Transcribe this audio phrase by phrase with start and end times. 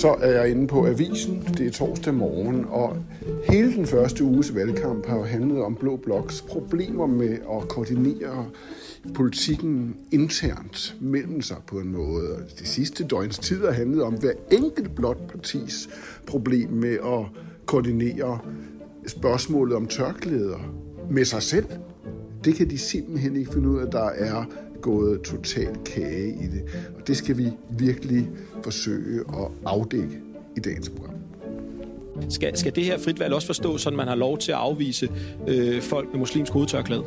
[0.00, 1.48] Så er jeg inde på avisen.
[1.58, 2.96] Det er torsdag morgen, og
[3.48, 8.46] hele den første uges valgkamp har jo handlet om Blå Bloks problemer med at koordinere
[9.14, 12.36] politikken internt mellem sig på en måde.
[12.36, 15.88] Og Det sidste døgns tid har handlet om hver enkelt blot partis
[16.26, 18.38] problem med at koordinere
[19.06, 20.74] spørgsmålet om tørklæder
[21.10, 21.66] med sig selv.
[22.44, 24.44] Det kan de simpelthen ikke finde ud af, der er
[24.80, 26.62] gået totalt kage i det.
[26.98, 28.28] Og det skal vi virkelig
[28.62, 30.20] forsøge at afdække
[30.56, 31.14] i dagens program.
[32.28, 35.08] Skal, skal det her frit valg også forstås, sådan man har lov til at afvise
[35.48, 37.04] øh, folk med muslimsk hovedtørklæde?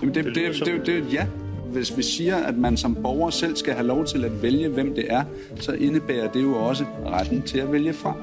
[0.00, 1.26] Jamen det, det, det, det, det, det et ja.
[1.72, 4.94] Hvis vi siger, at man som borger selv skal have lov til at vælge, hvem
[4.94, 5.24] det er,
[5.60, 8.16] så indebærer det jo også retten til at vælge fra.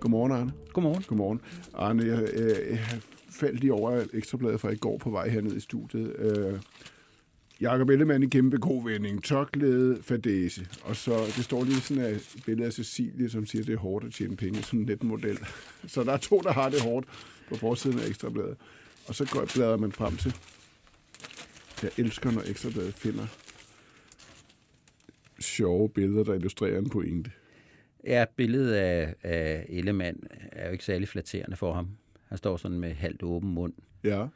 [0.00, 0.52] Godmorgen, Arne.
[0.72, 1.04] Godmorgen.
[1.08, 1.40] Godmorgen.
[1.74, 2.78] Arne, jeg, jeg, jeg
[3.32, 6.16] faldt lige over ekstrabladet fra i går på vej herned i studiet.
[6.18, 6.60] Øh,
[7.60, 10.66] Jakob Ellemann i kæmpe kovending, tørklæde, fadese.
[10.82, 13.78] Og så, det står lige sådan et billede af Cecilie, som siger, at det er
[13.78, 15.38] hårdt at tjene penge, sådan en net model.
[15.86, 17.06] Så der er to, der har det hårdt
[17.48, 18.56] på forsiden af ekstrabladet.
[19.06, 20.34] Og så går, bladrer man frem til.
[21.82, 23.26] Jeg elsker, når ekstrabladet finder
[25.40, 27.30] sjove billeder, der illustrerer en pointe.
[28.06, 31.88] Ja, billedet af, af Ellemann er jo ikke særlig flatterende for ham.
[32.32, 33.72] Han står sådan med halvt åben mund.
[34.04, 34.26] Ja.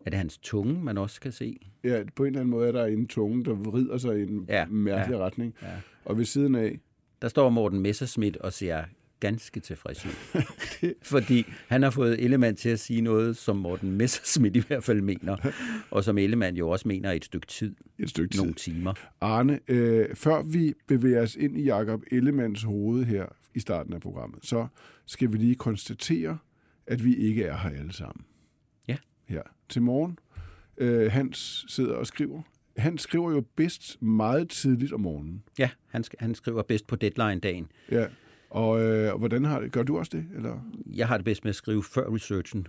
[0.00, 1.58] Er det hans tunge, man også kan se?
[1.84, 4.44] Ja, på en eller anden måde er der en tunge, der vrider sig i en
[4.48, 5.54] ja, mærkelig ja, retning.
[5.62, 5.68] ja.
[6.04, 6.80] Og ved siden af,
[7.22, 8.84] Der står Morten Messerschmidt og ser
[9.20, 10.42] ganske tilfreds ud.
[11.02, 15.00] Fordi han har fået Ellemann til at sige noget, som Morten Messerschmidt i hvert fald
[15.02, 15.36] mener,
[15.90, 18.40] og som Ellemann jo også mener et stykke tid, et stykke tid.
[18.40, 18.94] nogle timer.
[19.20, 24.00] Arne, øh, før vi bevæger os ind i Jakob Ellemanns hoved her i starten af
[24.00, 24.66] programmet, så
[25.06, 26.38] skal vi lige konstatere,
[26.86, 28.24] at vi ikke er her alle sammen.
[28.88, 28.96] Ja.
[29.24, 30.18] Her til morgen.
[30.78, 32.42] Øh, Hans sidder og skriver.
[32.76, 35.42] Han skriver jo bedst meget tidligt om morgenen.
[35.58, 37.68] Ja, han, han skriver bedst på deadline-dagen.
[37.90, 38.06] Ja.
[38.50, 39.72] Og, øh, hvordan har det?
[39.72, 40.26] Gør du også det?
[40.36, 40.58] Eller?
[40.86, 42.66] Jeg har det bedst med at skrive før researchen.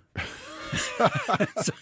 [1.66, 1.74] så,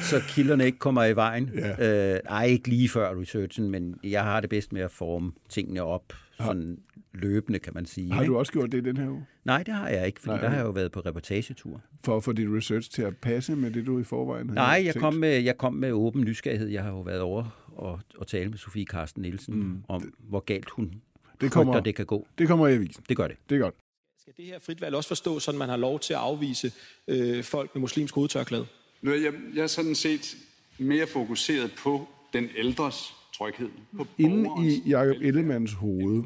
[0.00, 1.50] så kilderne ikke kommer i vejen.
[1.54, 2.14] Ja.
[2.14, 5.82] Øh, ej, ikke lige før researchen, men jeg har det bedst med at forme tingene
[5.82, 6.78] op sådan
[7.14, 8.12] løbende, kan man sige.
[8.12, 8.32] Har ikke?
[8.32, 9.26] du også gjort det den her uge?
[9.44, 11.80] Nej, det har jeg ikke, fordi Nej, der har jeg jo været på reportagetur.
[12.04, 14.64] For at få dit research til at passe med det, du i forvejen havde Nej,
[14.66, 14.98] jeg tænkt?
[15.00, 16.68] kom, med, jeg kom med åben nysgerrighed.
[16.68, 19.82] Jeg har jo været over og, og tale med Sofie Karsten Nielsen mm.
[19.88, 20.94] om, hvor galt hun Det
[21.40, 22.26] det kommer- frygter, det kan gå.
[22.38, 23.04] Det kommer i avisen.
[23.08, 23.36] Det gør det.
[23.50, 23.74] Det er godt.
[24.20, 26.72] Skal det her frit valg også forstås, sådan man har lov til at afvise
[27.08, 28.66] øh, folk med muslimsk hovedtørklæde?
[29.02, 30.36] Nu Jeg, jeg er sådan set
[30.78, 33.68] mere fokuseret på den ældres tryghed.
[33.96, 35.28] På Inde borgerens i Jacob velfærd.
[35.28, 36.22] Ellemanns hoved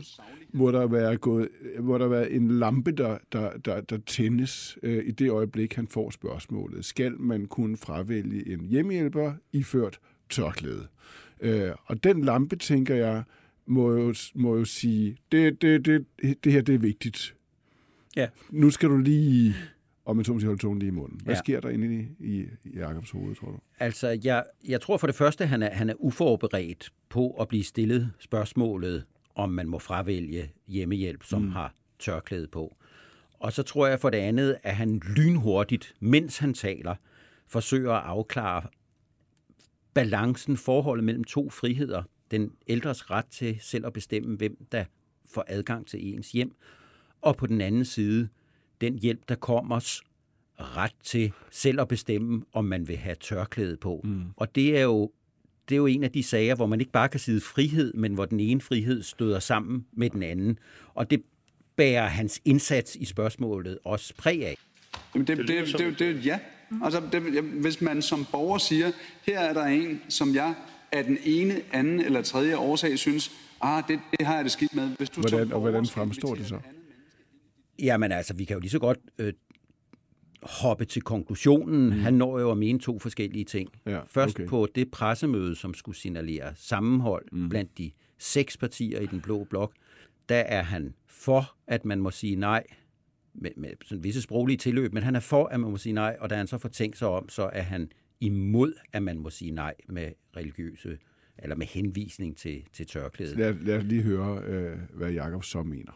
[0.53, 1.49] må der være, gået,
[1.81, 5.89] må der være en lampe, der, der, der, der tændes øh, i det øjeblik, han
[5.89, 6.85] får spørgsmålet.
[6.85, 9.99] Skal man kunne fravælge en hjemmehjælper iført
[10.31, 10.87] tørklæde?
[11.41, 13.23] Øh, og den lampe, tænker jeg,
[13.67, 16.07] må jo, må jo sige, det, det, det,
[16.45, 17.35] det her det er vigtigt.
[18.17, 18.29] Ja.
[18.51, 19.55] Nu skal du lige,
[20.07, 21.21] om man så må sige, holde tungen lige i munden.
[21.25, 21.39] Hvad Ja.
[21.39, 23.59] sker der inde i, i, i Jacobs hoved, tror du?
[23.79, 27.49] Altså, jeg, jeg tror for det første, at han er, han er uforberedt på at
[27.49, 31.49] blive stillet spørgsmålet, om man må fravælge hjemmehjælp, som mm.
[31.51, 32.77] har tørklæde på.
[33.39, 36.95] Og så tror jeg for det andet, at han lynhurtigt, mens han taler,
[37.47, 38.63] forsøger at afklare
[39.95, 42.03] balancen, forholdet mellem to friheder.
[42.31, 44.85] Den ældres ret til selv at bestemme, hvem der
[45.31, 46.57] får adgang til ens hjem.
[47.21, 48.29] Og på den anden side,
[48.81, 50.01] den hjælp, der kommer
[50.59, 54.01] ret til selv at bestemme, om man vil have tørklæde på.
[54.05, 54.23] Mm.
[54.37, 55.11] Og det er jo
[55.69, 58.15] det er jo en af de sager, hvor man ikke bare kan sige frihed, men
[58.15, 60.59] hvor den ene frihed støder sammen med den anden.
[60.95, 61.23] Og det
[61.77, 64.57] bærer hans indsats i spørgsmålet også præg af.
[65.15, 66.39] Jamen det, det, det, det, det, det er et ja.
[66.85, 70.55] Altså, det, hvis man som borger siger, her er der en, som jeg
[70.93, 73.31] af den ene, anden eller tredje årsag synes,
[73.61, 74.89] ah, det, det har jeg det skidt med.
[74.99, 76.55] Hvis du Hvordan, og hvordan fremstår det så?
[76.55, 76.86] menneske
[77.79, 79.33] Jamen altså, vi kan jo lige så godt øh,
[80.43, 81.85] hoppe til konklusionen.
[81.85, 81.91] Mm.
[81.91, 83.71] Han når jo at mene to forskellige ting.
[83.87, 84.49] Ja, Først okay.
[84.49, 87.49] på det pressemøde, som skulle signalere sammenhold mm.
[87.49, 89.73] blandt de seks partier i den blå blok,
[90.29, 92.65] der er han for, at man må sige nej,
[93.35, 96.17] med, med sådan visse sproglige tilløb, men han er for, at man må sige nej,
[96.21, 97.91] og da han så får tænkt sig om, så er han
[98.21, 100.99] imod, at man må sige nej med religiøse,
[101.39, 103.37] eller med henvisning til, til tørklædet.
[103.37, 105.93] Lad, lad os lige høre, øh, hvad Jacob så mener.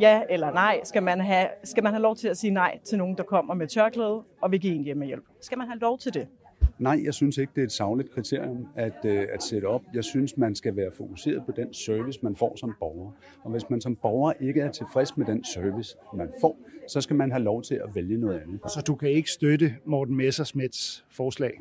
[0.00, 0.80] Ja eller nej?
[0.84, 3.54] Skal man, have, skal man have lov til at sige nej til nogen, der kommer
[3.54, 5.24] med tørklæde og vil give en hjemmehjælp?
[5.40, 6.28] Skal man have lov til det?
[6.78, 9.82] nej, jeg synes ikke, det er et savligt kriterium at, øh, at sætte op.
[9.94, 13.10] Jeg synes, man skal være fokuseret på den service, man får som borger.
[13.42, 16.58] Og hvis man som borger ikke er tilfreds med den service, man får,
[16.88, 18.60] så skal man have lov til at vælge noget andet.
[18.70, 21.52] Så du kan ikke støtte Morten Messersmiths forslag?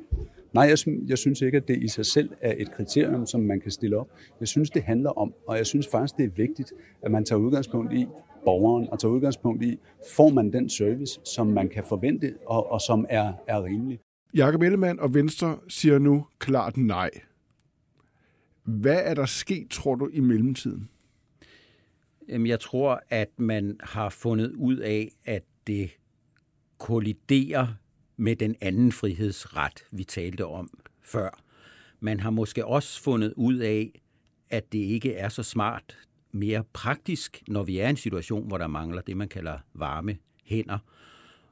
[0.53, 0.77] Nej, jeg,
[1.07, 3.97] jeg synes ikke, at det i sig selv er et kriterium, som man kan stille
[3.97, 4.07] op.
[4.39, 7.39] Jeg synes, det handler om, og jeg synes faktisk, det er vigtigt, at man tager
[7.39, 8.05] udgangspunkt i
[8.45, 9.79] borgeren og tager udgangspunkt i,
[10.15, 13.99] får man den service, som man kan forvente og, og som er, er rimelig.
[14.33, 17.09] Jakob Ellemann og Venstre siger nu klart nej.
[18.63, 20.89] Hvad er der sket, tror du, i mellemtiden?
[22.29, 25.89] Jeg tror, at man har fundet ud af, at det
[26.77, 27.67] kolliderer
[28.17, 30.69] med den anden frihedsret, vi talte om
[31.01, 31.43] før.
[31.99, 34.01] Man har måske også fundet ud af,
[34.49, 35.97] at det ikke er så smart
[36.31, 40.17] mere praktisk, når vi er i en situation, hvor der mangler det, man kalder varme
[40.43, 40.77] hænder.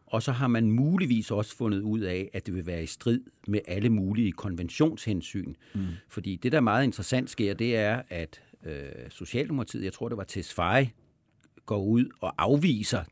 [0.06, 3.22] Og så har man muligvis også fundet ud af, at det vil være i strid
[3.48, 5.54] med alle mulige konventionshensyn.
[5.74, 5.86] Mm.
[6.10, 10.24] Fordi det, der meget interessant sker, det er, at øh, Socialdemokratiet, jeg tror det var
[10.24, 10.90] Tesfaye,
[11.66, 13.04] går ud og afviser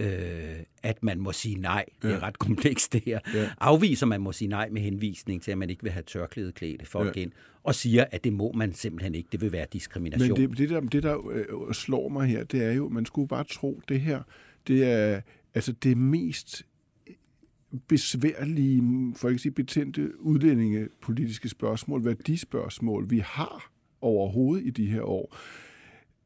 [0.00, 1.84] øh, at man må sige nej.
[2.02, 2.08] Ja.
[2.08, 3.18] Det er ret komplekst det her.
[3.34, 3.50] Ja.
[3.60, 6.86] Afviser man må sige nej med henvisning til, at man ikke vil have tørklæde klædte
[6.86, 7.22] folk ja.
[7.22, 7.32] ind,
[7.62, 9.28] og siger, at det må man simpelthen ikke.
[9.32, 10.40] Det vil være diskrimination.
[10.40, 13.28] Men det, det der, det der øh, slår mig her, det er jo, man skulle
[13.28, 14.22] bare tro, det her,
[14.66, 15.20] det er
[15.54, 16.66] altså det mest
[17.88, 18.82] besværlige,
[19.16, 23.70] for ikke sige betændte udlændingepolitiske spørgsmål, værdispørgsmål, vi har
[24.00, 25.36] overhovedet i de her år.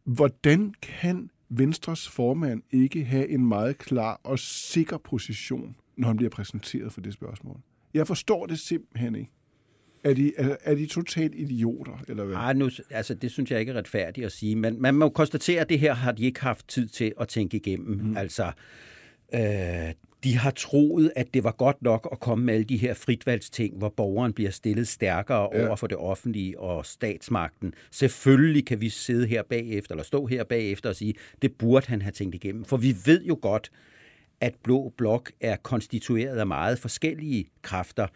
[0.05, 6.31] Hvordan kan Venstres formand ikke have en meget klar og sikker position, når han bliver
[6.31, 7.61] præsenteret for det spørgsmål?
[7.94, 9.31] Jeg forstår det simpelthen ikke.
[10.05, 12.37] Er de, er, er de totalt idioter, eller hvad?
[12.37, 14.56] Ej, nu, altså, det synes jeg ikke er retfærdigt at sige.
[14.56, 17.56] Men man må konstatere, at det her har de ikke haft tid til at tænke
[17.56, 18.00] igennem.
[18.00, 18.17] Mm.
[18.17, 18.52] Altså,
[19.35, 19.40] øh,
[20.25, 23.79] de har troet, at det var godt nok at komme med alle de her fritvalgsting,
[23.79, 25.67] hvor borgeren bliver stillet stærkere ja.
[25.67, 27.75] over for det offentlige og statsmagten.
[27.91, 32.03] Selvfølgelig kan vi sidde her bagefter, eller stå her bagefter og sige, det burde han
[32.03, 32.65] have tænkt igennem.
[32.65, 33.71] For vi ved jo godt,
[34.41, 38.06] at Blå Blok er konstitueret af meget forskellige kræfter.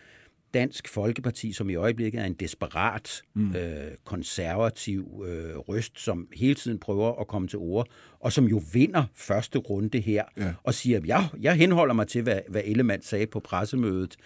[0.54, 3.54] Dansk Folkeparti, som i øjeblikket er en desperat, mm.
[3.56, 7.88] øh, konservativ øh, røst, som hele tiden prøver at komme til ord,
[8.20, 10.52] og som jo vinder første runde her, ja.
[10.62, 14.16] og siger, ja, jeg henholder mig til, hvad, hvad Ellemann sagde på pressemødet.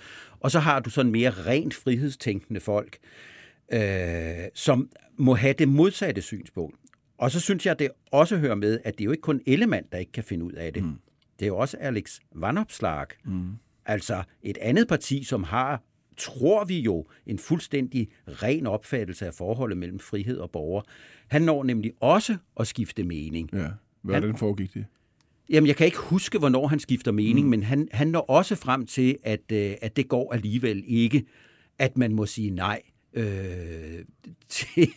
[0.41, 2.99] Og så har du sådan mere rent frihedstænkende folk,
[3.73, 3.81] øh,
[4.55, 6.77] som må have det modsatte synspunkt.
[7.19, 9.87] Og så synes jeg, det også hører med, at det er jo ikke kun Ellemann,
[9.93, 10.83] der ikke kan finde ud af det.
[10.83, 10.95] Mm.
[11.39, 13.07] Det er jo også Alex Vanopslag.
[13.25, 13.53] Mm.
[13.87, 15.83] Altså et andet parti, som har
[16.23, 20.83] tror vi jo, en fuldstændig ren opfattelse af forholdet mellem frihed og borger.
[21.29, 23.51] Han når nemlig også at skifte mening.
[23.53, 23.69] Ja,
[24.03, 24.85] hvordan han, foregik det?
[25.51, 27.51] Jamen, jeg kan ikke huske, hvornår han skifter mening, mm.
[27.51, 31.25] men han, han når også frem til, at, øh, at det går alligevel ikke,
[31.79, 32.83] at man må sige nej
[33.15, 33.25] øh,
[34.49, 34.89] til,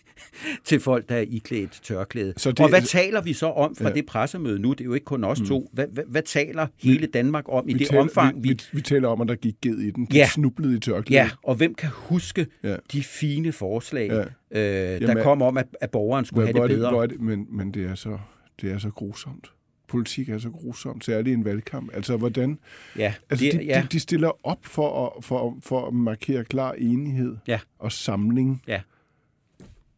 [0.64, 2.34] til folk, der er iklædt tørklæde.
[2.38, 3.94] Så det, og hvad taler vi så om fra ja.
[3.96, 4.72] det pressemøde nu?
[4.72, 5.46] Det er jo ikke kun os mm.
[5.46, 5.70] to.
[5.74, 8.44] Hvad, hvad, hvad taler hele Danmark om i det taler, omfang?
[8.44, 10.06] Vi, vi, vi taler om, at der gik ged i den.
[10.06, 10.28] De ja.
[10.28, 11.22] snublede i tørklæde.
[11.22, 12.76] Ja, og hvem kan huske ja.
[12.92, 14.22] de fine forslag, ja.
[14.22, 17.08] øh, der Jamen, kom om, at, at borgeren skulle have det bedre?
[17.08, 18.18] Det, men, men det er så
[18.62, 19.52] det er så grusomt
[19.88, 21.90] politik er så grusomt, særligt i en valgkamp.
[21.94, 22.60] Altså, hvordan...
[22.98, 23.82] Ja, altså, de, ja.
[23.82, 27.60] de, de stiller op for at, for, for at markere klar enighed ja.
[27.80, 28.64] og samling.
[28.68, 28.82] Ja.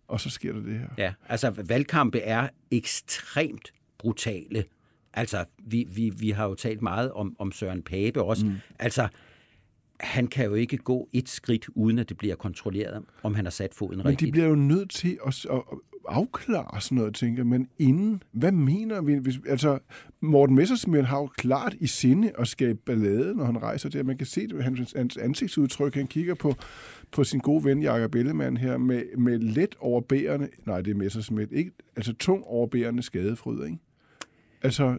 [0.07, 0.87] Og så sker der det her.
[0.97, 4.63] Ja, altså valgkampe er ekstremt brutale.
[5.13, 8.45] Altså, vi, vi, vi har jo talt meget om, om Søren Pape også.
[8.45, 8.55] Mm.
[8.79, 9.07] Altså,
[9.99, 13.49] han kan jo ikke gå et skridt, uden at det bliver kontrolleret, om han har
[13.49, 14.21] sat foden rigtigt.
[14.21, 15.61] Men de bliver jo nødt til at, at,
[16.07, 19.13] afklare sådan noget, tænker Men inden, hvad mener vi?
[19.13, 19.79] Hvis, altså,
[20.21, 24.03] Morten Messersmith har jo klart i sinde at skabe ballade, når han rejser der.
[24.03, 25.95] Man kan se det hans, hans ansigtsudtryk.
[25.95, 26.55] Han kigger på,
[27.11, 31.53] på sin gode ven Jakob Ellemann her med, med let overbærende, nej, det er Messersmith,
[31.53, 31.71] ikke?
[31.95, 33.77] Altså tung overbærende skadefryd, ikke?
[34.61, 34.97] Altså,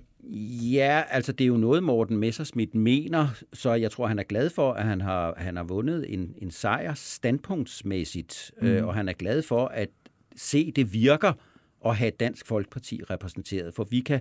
[0.72, 4.50] Ja, altså det er jo noget, Morten Messerschmidt mener, så jeg tror, han er glad
[4.50, 8.66] for, at han har, han har vundet en, en sejr standpunktsmæssigt, mm.
[8.66, 9.88] øh, og han er glad for, at
[10.38, 11.32] se, det virker
[11.86, 14.20] at have Dansk Folkeparti repræsenteret, for vi kan,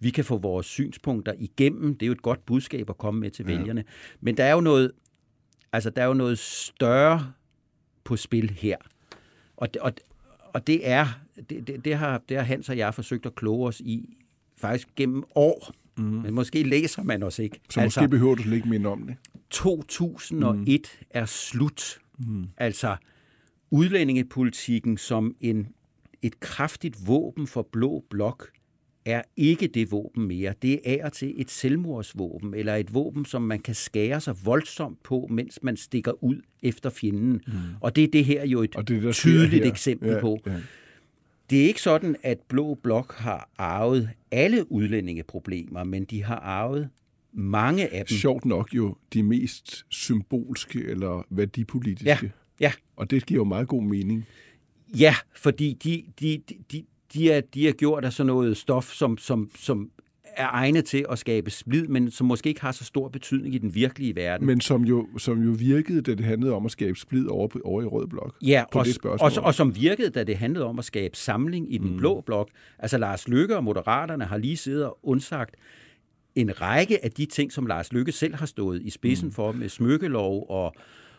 [0.00, 1.94] vi kan få vores synspunkter igennem.
[1.94, 3.84] Det er jo et godt budskab at komme med til vælgerne.
[3.86, 3.92] Ja.
[4.20, 4.92] Men der er jo noget,
[5.72, 7.32] altså der er jo noget større
[8.04, 8.76] på spil her.
[9.56, 9.92] Og, og,
[10.54, 11.06] og det er,
[11.50, 14.16] det, det, det, har, det har Hans og jeg forsøgt at kloge os i
[14.56, 15.72] faktisk gennem år.
[15.98, 16.04] Mm.
[16.04, 17.60] Men måske læser man os ikke.
[17.70, 19.16] Så altså, måske behøver du slet ikke minde om det.
[19.50, 20.66] 2001
[21.00, 21.06] mm.
[21.10, 21.98] er slut.
[22.18, 22.46] Mm.
[22.56, 22.96] Altså,
[23.70, 25.68] udlændingepolitikken som en,
[26.22, 28.48] et kraftigt våben for blå blok
[29.04, 30.54] er ikke det våben mere.
[30.62, 35.02] Det er af til et selvmordsvåben, eller et våben, som man kan skære sig voldsomt
[35.02, 37.32] på, mens man stikker ud efter fjenden.
[37.46, 37.52] Mm.
[37.80, 39.72] Og det er det her jo et Og det der tydeligt her.
[39.72, 40.38] eksempel Ja, på.
[40.46, 40.56] ja.
[41.50, 46.88] Det er ikke sådan, at Blå Blok har arvet alle udlændingeproblemer, men de har arvet
[47.32, 48.18] mange af dem.
[48.18, 52.08] Sjovt nok jo de mest symbolske eller værdipolitiske.
[52.08, 52.18] Ja,
[52.60, 52.72] ja.
[52.96, 54.26] Og det giver jo meget god mening.
[54.98, 56.84] Ja, fordi de, de, de,
[57.14, 59.90] de, er, de er gjort af sådan noget stof, som, som, som
[60.36, 63.58] er egnet til at skabe splid, men som måske ikke har så stor betydning i
[63.58, 64.46] den virkelige verden.
[64.46, 67.60] Men som jo, som jo virkede, da det handlede om at skabe splid over, på-
[67.64, 68.34] over i Rød Blok.
[68.42, 69.30] Ja, på og, det spørgsmål.
[69.38, 71.96] og, og som virkede, da det handlede om at skabe samling i den mm.
[71.96, 72.48] blå blok.
[72.78, 75.54] Altså Lars Løkke og Moderaterne har lige siddet og undsagt
[76.34, 79.32] en række af de ting, som Lars Løkke selv har stået i spidsen mm.
[79.32, 80.74] for med smykkelov og,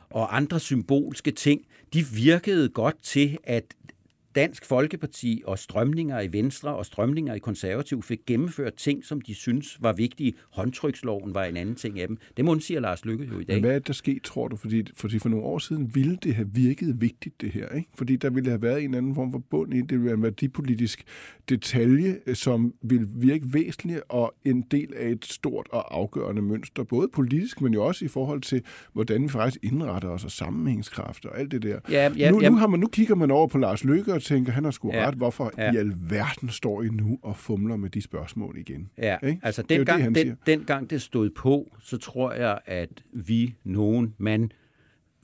[0.10, 1.62] og andre symbolske ting.
[1.94, 3.64] De virkede godt til, at
[4.40, 9.36] Dansk Folkeparti og strømninger i Venstre og strømninger i Konservativ fik gennemført ting, som de
[9.36, 10.34] synes var vigtige.
[10.52, 12.18] Håndtryksloven var en anden ting af dem.
[12.38, 13.56] Det undsiger Lars Løkke jo i dag.
[13.56, 14.56] Men hvad er der skete, tror du?
[14.56, 17.70] Fordi, fordi for nogle år siden ville det have virket vigtigt, det her.
[17.70, 17.90] Ikke?
[17.96, 19.92] Fordi der ville have været en anden form for bund i det.
[19.92, 21.04] Ville være en værdipolitisk
[21.50, 26.84] detalje, øh, som ville virke væsentlig og en del af et stort og afgørende mønster.
[26.84, 28.62] Både politisk, men jo også i forhold til,
[28.94, 31.80] hvordan vi faktisk indretter os og sammenhængskraft og alt det der.
[31.90, 32.50] Ja, ja, nu, ja.
[32.50, 34.92] nu, har man, nu kigger man over på Lars Løkke og tænker, han har sgu
[34.94, 35.16] Ja, ret.
[35.16, 35.74] Hvorfor ja.
[35.74, 38.90] i alverden står I nu og fumler med de spørgsmål igen?
[38.98, 39.40] Ja, Ikke?
[39.44, 40.58] altså Det er jo dengang, det, den, siger.
[40.58, 44.50] dengang det stod på, så tror jeg, at vi, nogen mand,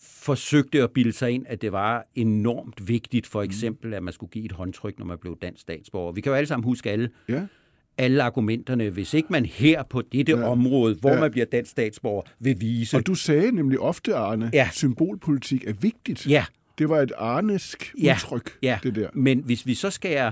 [0.01, 4.29] forsøgte at bilde sig ind, at det var enormt vigtigt, for eksempel, at man skulle
[4.31, 6.11] give et håndtryk, når man blev dansk statsborger.
[6.13, 7.41] Vi kan jo alle sammen huske alle, Ja.
[7.97, 10.47] alle argumenterne, hvis ikke man her på dette ja.
[10.49, 11.19] område, hvor ja.
[11.19, 12.97] man bliver dansk statsborger, vil vise...
[12.97, 14.69] Og du sagde nemlig ofte, Arne, Ja.
[14.71, 16.27] symbolpolitik er vigtigt.
[16.29, 16.45] Ja,
[16.77, 18.79] Det var et arnesk ja, udtryk, ja.
[18.83, 19.09] det der.
[19.13, 20.31] Men hvis vi så skærer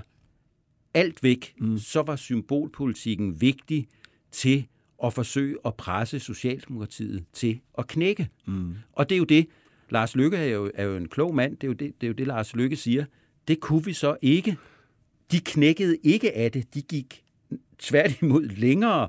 [0.93, 1.77] alt væk, mm.
[1.77, 3.88] så var symbolpolitikken vigtig
[4.31, 4.67] til
[5.03, 8.29] at forsøge at presse Socialdemokratiet til at knække.
[8.45, 8.75] Mm.
[8.93, 9.47] Og det er jo det,
[9.89, 12.07] Lars Lykke er jo, er jo en klog mand, det er, jo det, det er
[12.07, 13.05] jo det, Lars Lykke siger.
[13.47, 14.57] Det kunne vi så ikke.
[15.31, 17.23] De knækkede ikke af det, de gik
[17.79, 19.07] tværtimod længere,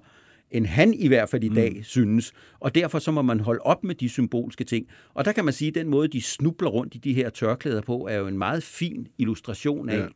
[0.55, 1.83] end han i hvert fald i dag mm.
[1.83, 2.33] synes.
[2.61, 4.87] Og derfor så må man holde op med de symbolske ting.
[5.15, 7.83] Og der kan man sige, at den måde, de snubler rundt i de her tørklæder
[7.83, 10.07] på, er jo en meget fin illustration af, Ja.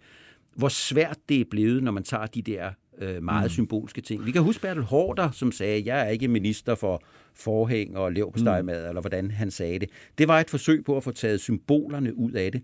[0.55, 3.51] hvor svært det er blevet, når man tager de der øh, meget mm.
[3.51, 4.27] symbolske ting.
[4.27, 7.03] Vi kan huske Bertel Hårder, som sagde, jeg er ikke minister for
[7.35, 8.89] forhæng og leverpostejmad, mm.
[8.89, 9.89] eller hvordan han sagde det.
[10.19, 12.63] Det var et forsøg på at få taget symbolerne ud af det.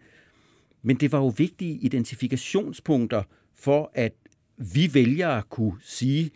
[0.82, 3.22] Men det var jo vigtige identifikationspunkter
[3.54, 4.12] for, at
[4.58, 6.30] vi vælgere kunne sige,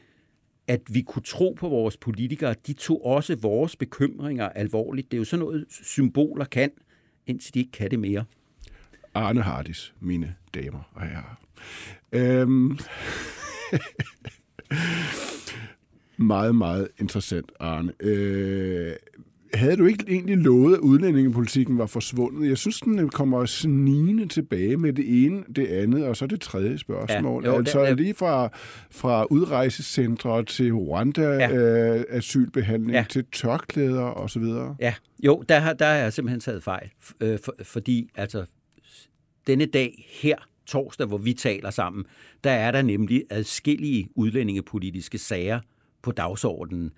[0.69, 2.55] at vi kunne tro på vores politikere.
[2.67, 5.11] De tog også vores bekymringer alvorligt.
[5.11, 6.71] Det er jo sådan noget, symboler kan,
[7.27, 8.25] indtil de ikke kan det mere.
[9.15, 11.39] Arne Hardis, mine damer og herrer.
[12.13, 12.79] Øhm.
[16.17, 17.93] meget, meget interessant, Arne.
[18.01, 18.93] Øh,
[19.55, 22.49] havde du ikke egentlig lovet, at udlændingepolitikken var forsvundet?
[22.49, 26.79] Jeg synes, den kommer snigende tilbage med det ene, det andet, og så det tredje
[26.79, 27.45] spørgsmål.
[27.45, 28.49] Ja, jo, altså det- lige fra,
[28.91, 31.53] fra udrejsecentre til Rwanda, Ja.
[31.53, 32.05] øh,
[32.93, 33.05] Ja.
[33.11, 34.43] til tørklæder osv.
[34.81, 36.91] Ja, jo, der, har, der har jeg simpelthen taget fejl.
[37.21, 38.45] Øh, for, fordi altså,
[39.47, 40.37] denne dag her,
[40.67, 42.05] torsdag, hvor vi taler sammen,
[42.45, 45.61] der er der nemlig adskillige udlændingepolitiske sager
[46.03, 46.91] på dagsordenen.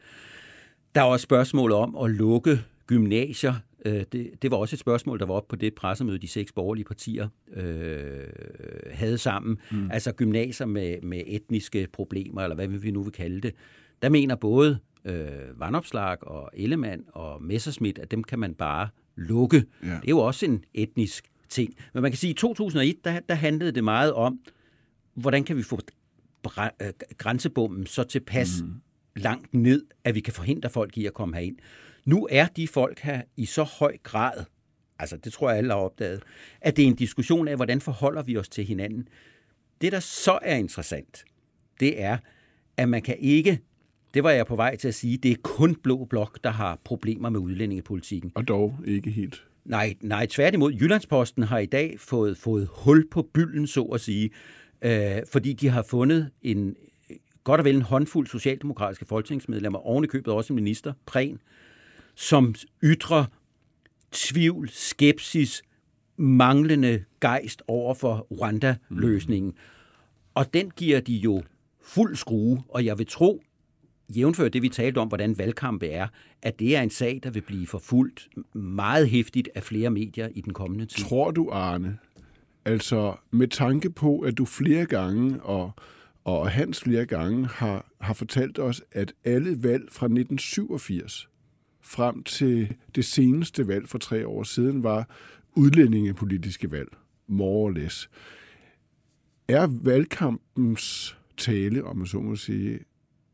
[0.95, 3.55] Der er også spørgsmål om at lukke gymnasier.
[3.85, 6.53] Øh, Det, det var også et spørgsmål, der var oppe på det pressemøde, de seks
[6.53, 8.27] borgerlige partier øh,
[8.91, 9.59] havde sammen.
[9.71, 9.91] Mm.
[9.91, 13.55] Altså gymnasier med, med etniske problemer, eller hvad vi nu vil kalde det.
[14.03, 19.65] Der mener både øh, Vandopslag og Ellemann og Messerschmidt, at dem kan man bare lukke.
[19.83, 19.89] Ja.
[19.89, 21.75] Det er jo også en etnisk ting.
[21.95, 24.41] Men man kan sige, at i 2001, der, der handlede det meget om,
[25.15, 25.79] hvordan kan vi få
[26.59, 28.73] øh, grænsebommen så tilpas mm.
[29.21, 31.57] Langt ned, at vi kan forhindre folk i at komme herind.
[32.05, 34.45] Nu er de folk her i så høj grad,
[34.99, 36.23] altså det tror jeg alle har opdaget,
[36.61, 39.09] at det er en diskussion af, hvordan forholder vi os til hinanden.
[39.81, 41.25] Det, der så er interessant,
[41.81, 42.19] det er,
[42.77, 43.61] at man kan ikke,
[44.15, 46.81] det var jeg på vej til at sige, det er kun Blå Blok, der har
[46.85, 48.33] problemer med udlændingepolitikken.
[48.35, 49.45] Og dog ikke helt.
[49.65, 50.73] Nej, nej, tværtimod.
[50.73, 54.31] Jyllandsposten har i dag fået, fået hul på bylden, så at sige,
[54.83, 56.77] øh, fordi de har fundet en
[57.45, 61.41] godt og vel en håndfuld socialdemokratiske folketingsmedlemmer, oven i købet også en minister, Prehn,
[62.15, 63.25] som ytrer
[64.13, 65.63] tvivl, skepsis,
[66.17, 69.55] manglende gejst over for Rwanda-løsningen.
[70.35, 71.43] Og den giver de jo
[71.83, 73.43] fuld skrue, og jeg vil tro,
[74.17, 76.09] jævnfør det, vi talte om, hvordan valgkampe er,
[76.43, 80.41] at det er en sag, der vil blive forfulgt meget hæftigt af flere medier i
[80.41, 81.05] den kommende tid.
[81.05, 81.99] Tror du, Arne,
[82.65, 85.73] altså med tanke på, at du flere gange og,
[86.25, 91.29] og Hans flere gange har, har fortalt os, at alle valg fra 1987
[91.81, 95.09] frem til det seneste valg for tre år siden var
[95.57, 96.89] udlændingepolitiske valg,
[97.27, 98.11] more or less.
[99.49, 102.79] Er valgkampens tale, om man så må sige,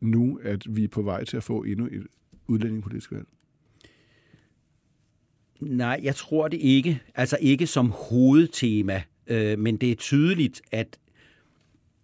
[0.00, 2.07] nu, at vi er på vej til at få endnu et
[2.47, 3.26] udlændingepolitisk valg?
[5.61, 7.02] Nej, jeg tror det ikke.
[7.14, 10.99] Altså ikke som hovedtema, øh, men det er tydeligt, at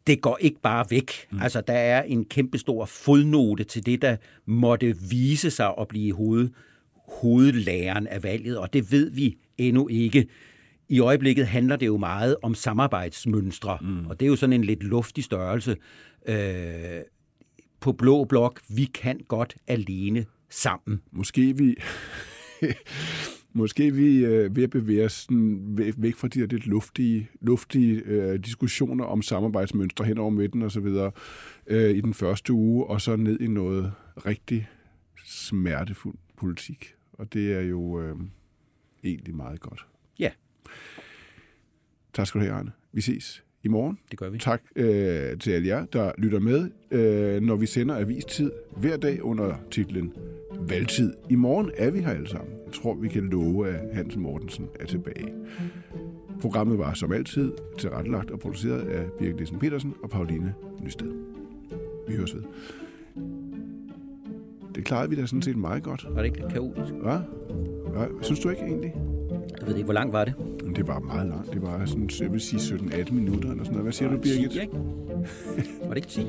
[0.06, 1.12] det går ikke bare væk.
[1.30, 1.42] Mm.
[1.42, 4.16] Altså, der er en kæmpestor fodnote til det, der
[4.46, 6.48] måtte vise sig at blive hoved,
[7.20, 10.26] hovedlæren af valget, og det ved vi endnu ikke.
[10.88, 14.06] I øjeblikket handler det jo meget om samarbejdsmønstre, mm.
[14.06, 15.76] og det er jo sådan en lidt luftig størrelse.
[16.28, 17.00] Øh,
[17.80, 21.02] på blå blok, vi kan godt alene sammen.
[21.12, 21.74] Måske vi...
[23.54, 28.02] Måske vi øh, ved at bevæge os sådan, væk fra de her lidt luftige, luftige
[28.04, 30.86] øh, diskussioner om samarbejdsmønstre hen over midten osv.
[31.66, 33.92] Øh, i den første uge, og så ned i noget
[34.26, 34.68] rigtig
[35.24, 36.94] smertefuld politik.
[37.12, 38.16] Og det er jo øh,
[39.04, 39.86] egentlig meget godt.
[40.18, 40.30] Ja.
[42.12, 42.72] Tak skal du have, Arne.
[42.92, 43.98] Vi ses i morgen.
[44.10, 44.38] Det gør vi.
[44.38, 49.22] Tak øh, til alle jer, der lytter med, øh, når vi sender Avistid hver dag
[49.22, 50.12] under titlen
[50.68, 51.12] Valgtid.
[51.30, 52.54] I morgen er vi her alle sammen.
[52.66, 55.28] Jeg tror, vi kan love, at Hans Mortensen er tilbage.
[56.40, 61.12] Programmet var som altid tilrettelagt og produceret af Birgit Nielsen Petersen og Pauline Nysted.
[62.08, 62.42] Vi høres ved.
[64.74, 66.06] Det klarede vi da sådan set meget godt.
[66.10, 66.92] Var det ikke lidt kaotisk?
[66.92, 67.18] Hvad?
[67.92, 68.06] Hvad?
[68.22, 68.94] Synes du ikke egentlig?
[69.60, 70.34] Jeg ved ikke, hvor langt var det?
[70.72, 71.52] Men det var meget langt.
[71.52, 73.82] Det var sådan, jeg vil sige 17-18 minutter eller sådan noget.
[73.82, 74.50] Hvad siger du, Birgit?
[74.50, 74.72] 10, ikke?
[75.82, 76.26] Var det ikke 10?